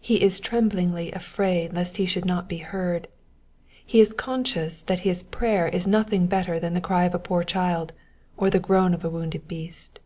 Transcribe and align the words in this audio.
He 0.00 0.22
is 0.22 0.38
tremblingly 0.38 1.10
afraid 1.10 1.72
lest 1.72 1.96
he 1.96 2.06
should 2.06 2.24
not 2.24 2.48
be 2.48 2.58
heard. 2.58 3.08
He 3.84 3.98
is 3.98 4.12
conscious 4.12 4.82
that 4.82 5.00
his 5.00 5.24
prayer 5.24 5.66
is 5.66 5.88
nothing 5.88 6.28
better 6.28 6.60
than 6.60 6.74
the 6.74 6.80
cry 6.80 7.04
of 7.06 7.16
a 7.16 7.18
poor 7.18 7.42
child, 7.42 7.92
or 8.36 8.48
the 8.48 8.60
groan 8.60 8.94
of 8.94 9.04
a 9.04 9.10
wounded 9.10 9.48
beast. 9.48 9.98